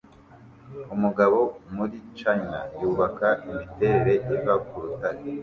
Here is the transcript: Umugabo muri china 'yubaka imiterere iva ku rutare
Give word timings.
Umugabo 0.95 1.39
muri 1.75 1.97
china 2.17 2.57
'yubaka 2.79 3.27
imiterere 3.45 4.13
iva 4.35 4.55
ku 4.67 4.75
rutare 4.83 5.21